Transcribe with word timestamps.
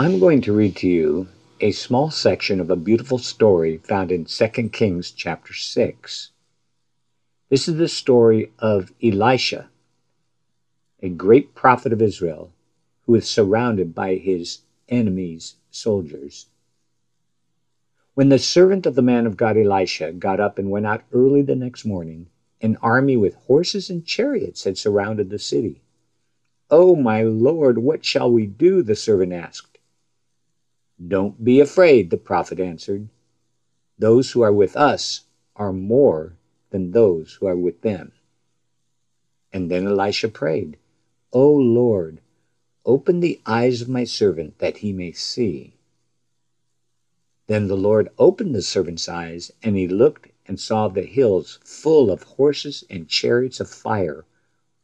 I'm 0.00 0.18
going 0.18 0.40
to 0.42 0.54
read 0.54 0.76
to 0.76 0.88
you 0.88 1.28
a 1.60 1.72
small 1.72 2.10
section 2.10 2.58
of 2.58 2.70
a 2.70 2.74
beautiful 2.74 3.18
story 3.18 3.76
found 3.76 4.10
in 4.10 4.24
2 4.24 4.48
Kings 4.70 5.10
chapter 5.10 5.52
6. 5.52 6.30
This 7.50 7.68
is 7.68 7.76
the 7.76 7.86
story 7.86 8.50
of 8.58 8.94
Elisha, 9.02 9.68
a 11.02 11.10
great 11.10 11.54
prophet 11.54 11.92
of 11.92 12.00
Israel 12.00 12.50
who 13.04 13.14
is 13.14 13.28
surrounded 13.28 13.94
by 13.94 14.14
his 14.14 14.60
enemies' 14.88 15.56
soldiers. 15.70 16.46
When 18.14 18.30
the 18.30 18.38
servant 18.38 18.86
of 18.86 18.94
the 18.94 19.02
man 19.02 19.26
of 19.26 19.36
God 19.36 19.58
Elisha 19.58 20.12
got 20.12 20.40
up 20.40 20.58
and 20.58 20.70
went 20.70 20.86
out 20.86 21.02
early 21.12 21.42
the 21.42 21.56
next 21.56 21.84
morning, 21.84 22.28
an 22.62 22.78
army 22.80 23.18
with 23.18 23.34
horses 23.34 23.90
and 23.90 24.06
chariots 24.06 24.64
had 24.64 24.78
surrounded 24.78 25.28
the 25.28 25.38
city. 25.38 25.82
Oh, 26.70 26.96
my 26.96 27.22
lord, 27.22 27.76
what 27.76 28.02
shall 28.02 28.32
we 28.32 28.46
do? 28.46 28.82
the 28.82 28.96
servant 28.96 29.34
asked. 29.34 29.69
Don't 31.06 31.42
be 31.42 31.60
afraid, 31.60 32.10
the 32.10 32.16
prophet 32.18 32.60
answered. 32.60 33.08
Those 33.98 34.32
who 34.32 34.42
are 34.42 34.52
with 34.52 34.76
us 34.76 35.22
are 35.56 35.72
more 35.72 36.36
than 36.70 36.90
those 36.90 37.34
who 37.34 37.46
are 37.46 37.56
with 37.56 37.80
them. 37.80 38.12
And 39.52 39.70
then 39.70 39.86
Elisha 39.86 40.28
prayed, 40.28 40.76
O 41.32 41.50
Lord, 41.50 42.20
open 42.84 43.20
the 43.20 43.40
eyes 43.46 43.82
of 43.82 43.88
my 43.88 44.04
servant 44.04 44.58
that 44.58 44.78
he 44.78 44.92
may 44.92 45.12
see. 45.12 45.74
Then 47.46 47.66
the 47.66 47.76
Lord 47.76 48.10
opened 48.18 48.54
the 48.54 48.62
servant's 48.62 49.08
eyes, 49.08 49.50
and 49.62 49.76
he 49.76 49.88
looked 49.88 50.28
and 50.46 50.60
saw 50.60 50.88
the 50.88 51.02
hills 51.02 51.58
full 51.64 52.10
of 52.10 52.22
horses 52.22 52.84
and 52.90 53.08
chariots 53.08 53.58
of 53.58 53.70
fire 53.70 54.24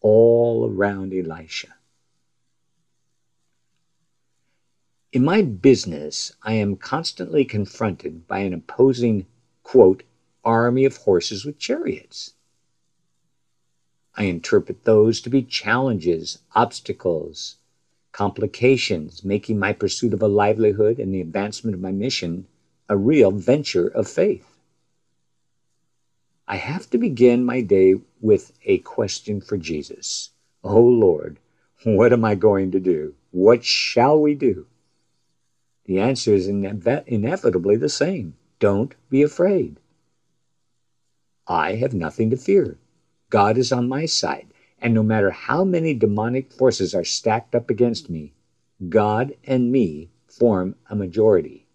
all 0.00 0.68
around 0.68 1.12
Elisha. 1.12 1.74
In 5.12 5.24
my 5.24 5.40
business, 5.40 6.32
I 6.42 6.54
am 6.54 6.76
constantly 6.76 7.44
confronted 7.44 8.26
by 8.26 8.40
an 8.40 8.52
opposing, 8.52 9.26
quote, 9.62 10.02
army 10.44 10.84
of 10.84 10.96
horses 10.96 11.44
with 11.44 11.58
chariots. 11.58 12.34
I 14.16 14.24
interpret 14.24 14.84
those 14.84 15.20
to 15.20 15.30
be 15.30 15.42
challenges, 15.42 16.38
obstacles, 16.54 17.56
complications, 18.12 19.24
making 19.24 19.58
my 19.58 19.72
pursuit 19.72 20.12
of 20.12 20.22
a 20.22 20.28
livelihood 20.28 20.98
and 20.98 21.14
the 21.14 21.20
advancement 21.20 21.74
of 21.74 21.80
my 21.80 21.92
mission 21.92 22.46
a 22.88 22.96
real 22.96 23.30
venture 23.30 23.86
of 23.86 24.08
faith. 24.08 24.56
I 26.48 26.56
have 26.56 26.88
to 26.90 26.98
begin 26.98 27.44
my 27.44 27.60
day 27.60 27.94
with 28.20 28.52
a 28.64 28.78
question 28.78 29.40
for 29.40 29.56
Jesus. 29.56 30.30
Oh 30.64 30.80
Lord, 30.80 31.38
what 31.84 32.12
am 32.12 32.24
I 32.24 32.34
going 32.34 32.70
to 32.72 32.80
do? 32.80 33.14
What 33.30 33.64
shall 33.64 34.20
we 34.20 34.34
do? 34.34 34.66
The 35.86 36.00
answer 36.00 36.34
is 36.34 36.48
inevitably 36.48 37.76
the 37.76 37.88
same. 37.88 38.34
Don't 38.58 38.94
be 39.08 39.22
afraid. 39.22 39.78
I 41.46 41.76
have 41.76 41.94
nothing 41.94 42.28
to 42.30 42.36
fear. 42.36 42.76
God 43.30 43.56
is 43.56 43.70
on 43.70 43.88
my 43.88 44.04
side, 44.06 44.48
and 44.80 44.92
no 44.92 45.04
matter 45.04 45.30
how 45.30 45.62
many 45.62 45.94
demonic 45.94 46.52
forces 46.52 46.92
are 46.92 47.04
stacked 47.04 47.54
up 47.54 47.70
against 47.70 48.10
me, 48.10 48.34
God 48.88 49.36
and 49.44 49.70
me 49.70 50.10
form 50.26 50.74
a 50.90 50.96
majority. 50.96 51.66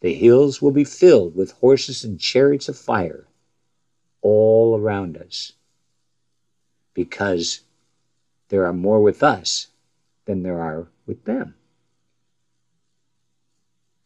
The 0.00 0.14
hills 0.14 0.60
will 0.60 0.72
be 0.72 0.84
filled 0.84 1.36
with 1.36 1.52
horses 1.52 2.02
and 2.02 2.18
chariots 2.18 2.68
of 2.68 2.76
fire 2.76 3.28
all 4.20 4.76
around 4.76 5.16
us 5.16 5.52
because 6.92 7.60
there 8.48 8.66
are 8.66 8.72
more 8.72 9.00
with 9.00 9.22
us 9.22 9.68
than 10.24 10.42
there 10.42 10.60
are 10.60 10.88
with 11.06 11.24
them. 11.24 11.54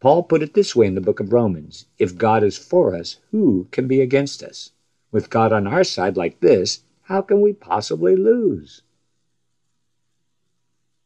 Paul 0.04 0.22
put 0.24 0.42
it 0.42 0.52
this 0.52 0.76
way 0.76 0.86
in 0.86 0.94
the 0.94 1.00
book 1.00 1.18
of 1.18 1.32
Romans 1.32 1.86
If 1.98 2.18
God 2.18 2.44
is 2.44 2.58
for 2.58 2.94
us, 2.94 3.16
who 3.30 3.68
can 3.70 3.88
be 3.88 4.02
against 4.02 4.42
us? 4.42 4.72
With 5.10 5.30
God 5.30 5.50
on 5.50 5.66
our 5.66 5.82
side 5.82 6.14
like 6.14 6.40
this, 6.40 6.82
how 7.04 7.22
can 7.22 7.40
we 7.40 7.54
possibly 7.54 8.14
lose? 8.14 8.82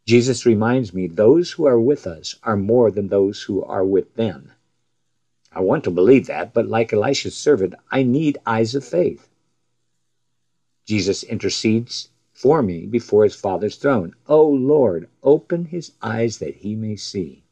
Jesus 0.05 0.45
reminds 0.45 0.93
me 0.93 1.07
those 1.07 1.53
who 1.53 1.65
are 1.65 1.79
with 1.79 2.09
us 2.09 2.35
are 2.43 2.57
more 2.57 2.91
than 2.91 3.07
those 3.07 3.41
who 3.43 3.63
are 3.63 3.85
with 3.85 4.13
them. 4.17 4.51
I 5.53 5.61
want 5.61 5.85
to 5.85 5.93
believe 5.93 6.27
that, 6.27 6.53
but 6.53 6.67
like 6.67 6.93
Elisha's 6.93 7.37
servant, 7.37 7.75
I 7.93 8.03
need 8.03 8.39
eyes 8.47 8.75
of 8.75 8.85
faith. 8.85 9.29
Jesus 10.89 11.23
intercedes 11.23 12.09
for 12.33 12.65
me 12.65 12.85
before 12.85 13.23
his 13.23 13.37
Father's 13.37 13.77
throne. 13.77 14.17
O 14.27 14.41
oh 14.41 14.49
Lord, 14.49 15.09
open 15.23 15.67
his 15.67 15.93
eyes 16.03 16.39
that 16.39 16.57
he 16.57 16.75
may 16.75 16.97
see 16.97 17.45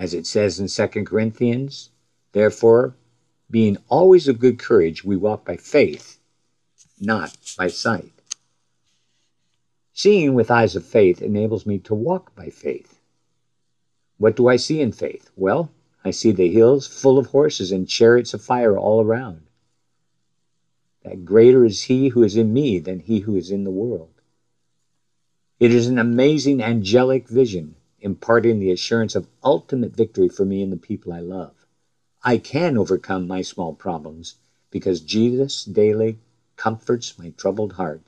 as 0.00 0.14
it 0.14 0.26
says 0.26 0.58
in 0.58 0.66
2 0.66 1.04
Corinthians. 1.04 1.90
Therefore, 2.32 2.94
being 3.50 3.76
always 3.88 4.26
of 4.26 4.40
good 4.40 4.58
courage, 4.58 5.04
we 5.04 5.16
walk 5.16 5.44
by 5.44 5.56
faith, 5.56 6.18
not 6.98 7.36
by 7.58 7.68
sight. 7.68 8.12
Seeing 9.92 10.32
with 10.32 10.50
eyes 10.50 10.74
of 10.74 10.86
faith 10.86 11.20
enables 11.20 11.66
me 11.66 11.78
to 11.80 11.94
walk 11.94 12.34
by 12.34 12.48
faith. 12.48 12.98
What 14.16 14.36
do 14.36 14.48
I 14.48 14.56
see 14.56 14.80
in 14.80 14.92
faith? 14.92 15.30
Well, 15.36 15.70
I 16.02 16.12
see 16.12 16.32
the 16.32 16.50
hills 16.50 16.86
full 16.86 17.18
of 17.18 17.26
horses 17.26 17.70
and 17.70 17.86
chariots 17.86 18.32
of 18.32 18.42
fire 18.42 18.78
all 18.78 19.04
around. 19.04 19.42
That 21.04 21.26
greater 21.26 21.64
is 21.64 21.82
he 21.82 22.08
who 22.08 22.22
is 22.22 22.36
in 22.36 22.54
me 22.54 22.78
than 22.78 23.00
he 23.00 23.20
who 23.20 23.36
is 23.36 23.50
in 23.50 23.64
the 23.64 23.70
world. 23.70 24.14
It 25.58 25.74
is 25.74 25.88
an 25.88 25.98
amazing 25.98 26.62
angelic 26.62 27.28
vision 27.28 27.74
imparting 28.00 28.58
the 28.58 28.70
assurance 28.70 29.14
of 29.14 29.28
ultimate 29.42 29.94
victory 29.94 30.28
for 30.28 30.44
me 30.44 30.62
and 30.62 30.72
the 30.72 30.76
people 30.76 31.12
I 31.12 31.20
love. 31.20 31.54
I 32.22 32.38
can 32.38 32.76
overcome 32.76 33.26
my 33.26 33.42
small 33.42 33.74
problems 33.74 34.36
because 34.70 35.00
Jesus 35.00 35.64
daily 35.64 36.18
comforts 36.56 37.18
my 37.18 37.30
troubled 37.30 37.74
heart. 37.74 38.02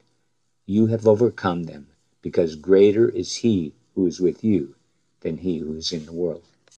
You 0.66 0.86
have 0.86 1.06
overcome 1.06 1.64
them 1.64 1.88
because 2.20 2.56
greater 2.56 3.08
is 3.08 3.36
he 3.36 3.74
who 3.94 4.06
is 4.06 4.20
with 4.20 4.44
you 4.44 4.74
than 5.20 5.38
he 5.38 5.58
who 5.58 5.74
is 5.74 5.92
in 5.92 6.06
the 6.06 6.12
world. 6.12 6.44